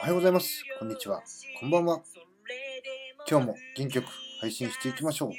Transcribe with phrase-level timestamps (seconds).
[0.00, 0.64] おはようございます。
[0.78, 1.22] こんにちは。
[1.60, 2.00] こんばんは。
[3.28, 4.06] 今日も元気よく
[4.40, 5.32] 配信していきましょう。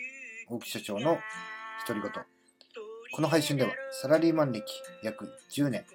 [0.54, 1.18] 大木社長の
[1.88, 2.12] 独り言。
[3.12, 4.64] この配信ではサラリーマン歴
[5.02, 5.86] 約10年、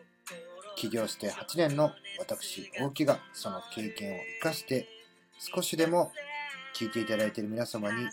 [0.75, 4.89] 起業して8年の私、大木がその経験を生かして
[5.39, 6.11] 少しでも
[6.75, 8.09] 聞いていただいている皆様に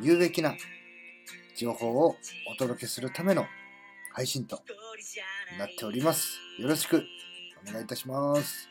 [0.00, 0.54] 有益な
[1.58, 2.16] 情報を
[2.50, 3.44] お届けするための
[4.18, 4.60] 配信と
[5.60, 6.40] なっております。
[6.58, 7.04] よろしく
[7.68, 8.68] お願いいたします。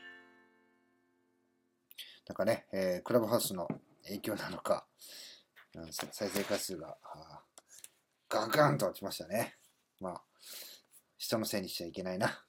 [2.28, 3.66] なんかね、えークラブハウスの
[4.04, 4.86] 影響なのか、
[5.74, 6.98] うんさ再生回数が
[8.28, 9.56] ガンガンと落ちましたね。
[10.02, 10.22] まあ、
[11.18, 12.44] 人のせいにしちゃいけないな。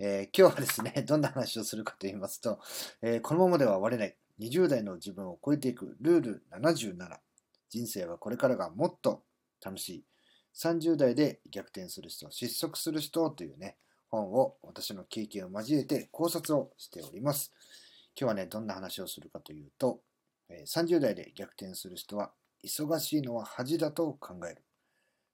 [0.00, 2.58] えー今日はですね、 どんな話をするかと言いますと、
[3.00, 7.20] えーこのままでは終われない20代の自分を超えていくルール77。
[7.68, 9.22] 人生はこれからがもっと
[9.64, 10.09] 楽しい。
[10.54, 13.76] 30代で逆転する人、失速する人というね、
[14.08, 17.52] 本を私の経験を交えて考察をしております。
[18.18, 20.00] 今日はね、どんな話をするかというと、
[20.66, 22.32] 30代で逆転する人は、
[22.64, 24.62] 忙しいのは恥だと考える。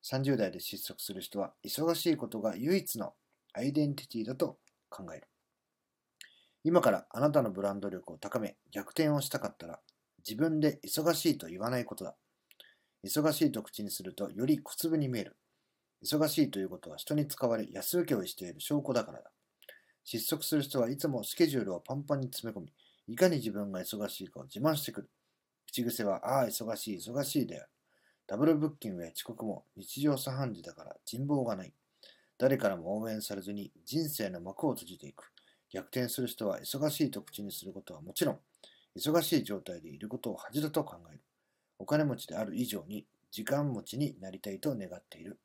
[0.05, 3.15] 30代で失速する人は、忙しいことが唯一の
[3.55, 4.59] アイデンティティだと
[4.91, 5.27] 考える。
[6.63, 9.81] 今からあなたのブランド力を高め、逆転をしたかったら、
[10.19, 12.17] 自分で忙しいと言わないことだ。
[13.07, 15.37] 忙しいと口にすると、より小粒に見える。
[16.03, 19.31] 忙しいということは人に使われ、安請け負いしている証拠だからだ。
[20.05, 22.73] 失速する人はいつもスケジュールをパンパンに詰め込み、
[23.09, 25.11] いかに自分が忙しいかを自慢してくる。
[25.67, 27.69] 口癖は、ああ、忙しい、忙しいである。
[28.27, 31.73] ダブルブッキングや遅刻も日常茶飯事だから人望がない。
[32.39, 35.33] 誰からも応援されずに人生の幕を閉じていく。
[35.73, 38.39] 逆転する人は忙しいと口にすることはもちろん、
[38.97, 41.21] 忙しい状態でいることを恥だと考える。
[41.87, 45.39] お金持ちである以上に時間持ちになりたいと願っている。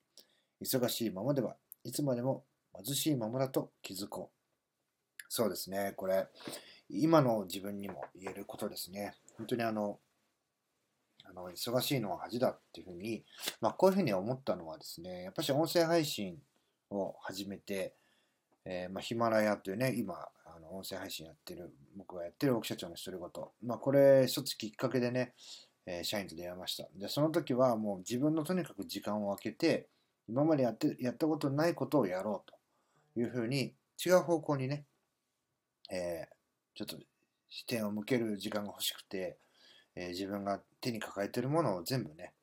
[0.60, 2.46] 忙しいままではいつまでも
[2.84, 5.24] 貧しいままだと気づこう。
[5.30, 6.28] そうですね、これ、
[6.90, 9.14] 今の自分にも言えることですね。
[9.38, 10.00] 本当にあの、
[11.26, 13.24] あの忙しいのは恥だっていうふうに、
[13.62, 16.40] まあ、こういうふうに思ったのはですね、やっぱし音声配信
[16.90, 17.94] を始めて、
[18.66, 23.46] えーまあ、ヒマラヤというね、今、あの音声配信やってる、僕がやってる奥社長の独り言。
[23.62, 25.36] まあ、これ一つきっかけでね、
[25.86, 26.88] え社員と出会いました。
[26.96, 29.90] で、その時はもう自分のとにかく時間を空けて、
[30.28, 32.52] 今までやってやったことないことをやろう
[33.16, 34.86] というふうに、違う方向にね、
[35.92, 36.36] えー
[36.74, 36.98] ちょっと
[37.50, 39.38] 視点を向ける時間が欲しくて、
[39.96, 42.34] えー自分が手に抱えてるものを全部ね、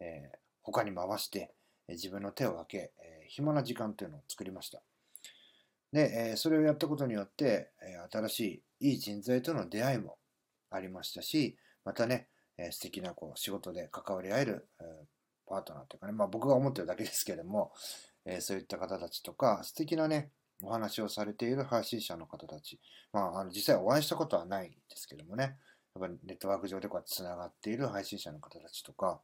[0.00, 1.54] えー他に回して、
[1.88, 4.82] え自分の手を空け、え暇な時間というのを作りました。
[5.92, 10.18] で、えそれをやったことによって、え新しいいい人材との出会いも
[10.70, 14.84] ありましたし、またね、え素敵なこう仕事で関わり合える、え
[15.46, 17.72] パートナーというかね、まあ僕が思ってるだけですけれども、
[18.24, 20.30] えそういった方たちとか、素敵なね、
[20.62, 22.80] お話をされている配信者の方たち、
[23.12, 29.20] まあ、あの実際お会いしたことはないですけどもね、やっぱりネットワーク上でこうつながっている配信者の方たちとか、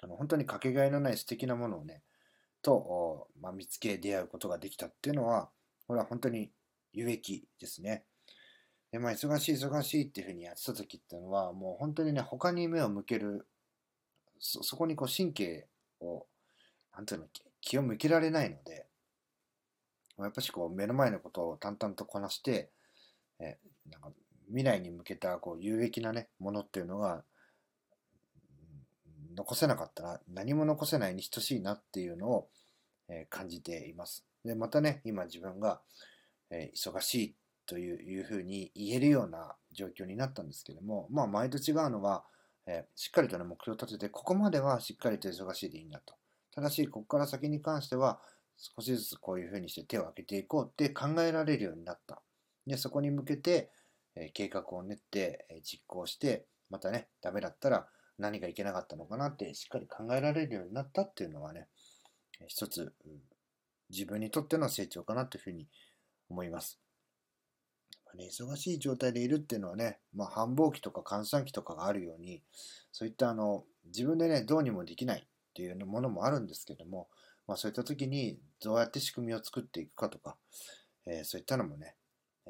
[0.00, 2.02] あの本当にかけがえのない素敵なものをね、
[2.62, 5.50] と、まあ、見つけ出会うことができたっていうのは、
[5.86, 6.50] これは本当に
[6.92, 8.04] 有益ですね。
[8.90, 13.46] で、まあ、忙しい忙しいっていうふうにやってた時っていうのは、もう本当にね、他に目を向ける、
[14.38, 15.66] そそこにこう神経
[16.00, 16.26] を、
[16.94, 17.26] なんていうの、
[17.60, 18.86] 気を向けられないので、
[20.18, 22.70] やっぱしこう目の前のことを淡々とこなして、
[23.38, 24.10] えなんか
[24.48, 27.22] 未来に向けたこう有益なね、ものっていうのが、
[29.36, 32.48] 残せなかったら何も残せないに等しいなっていうのを、
[33.10, 34.26] え感じています。
[34.44, 35.80] で、またね、今自分が、
[36.50, 37.34] え忙しい
[37.68, 42.24] といういうふうに言えるような状況になったんですけども、まあ前と違うのは、
[42.66, 46.14] えーしっかりとね、目標を立てて、ここまではしっかりと忙しいでいいんだと。
[46.50, 48.20] ただし、ここから先に関しては、
[48.56, 52.22] 少しずつこういうふうにして手を挙げていこうって考えられるようになった。
[52.66, 53.70] で、そこに向けて、
[54.16, 57.86] え計画を練って、え実行して、またね、ダメだったら
[58.18, 61.68] 何がいけなかったのかなってしっかり考えられるようになったっていうのはね、
[62.48, 63.20] 一つ、うん
[63.90, 65.66] 自分にとっての成長かなというふうに
[66.28, 66.78] 思います。
[68.16, 72.42] 忙しい状態でいるっていうのはね、まあ、繁忙期とか閑散期とかがあるように、
[72.92, 77.08] そういったあの自分でね、どうにもできないっていうものもあるんですけども、
[77.46, 80.36] まあ、そういった時にどうやって仕組みを作っていくかとか、
[81.06, 81.94] えーそういったのもね、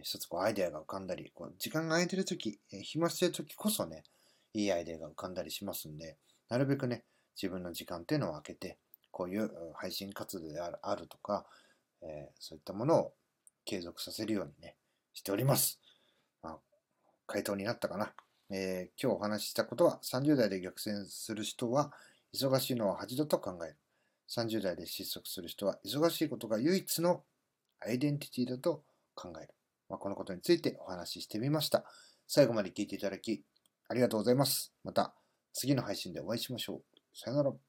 [0.03, 4.03] 一つこうアイデアが浮かんだり、こう時間が空いてる時、えー暇してる時こそね、
[4.55, 6.17] いいアイデアが浮かんだりしますんで、
[6.49, 7.05] なるべくね、
[7.41, 8.79] 自分の時間っていうのを空けて、
[9.11, 11.47] こういう配信活動であるあるとか、
[12.03, 13.13] えーそういったものを
[13.65, 14.75] 継続させるようにね、
[15.19, 15.81] しております。
[16.43, 16.59] まあ、
[17.27, 18.13] 回答になったかな。
[18.51, 21.93] えー今日お話ししたことは、30代で逆転する人は、
[22.35, 23.77] 忙しいのは恥だと考える。
[24.29, 27.25] 30代で失速する人は、忙しいことが唯一の
[27.81, 28.85] アイデンティティだと
[29.15, 29.55] 考える。
[29.89, 31.85] まあ、このことについてお話ししてみました。
[32.29, 33.43] 最後まで聞いていただき、
[33.89, 34.73] ありがとうございます。
[34.85, 35.15] また
[35.53, 36.83] 次の配信でお会いしましょう。
[37.13, 37.68] さよなら。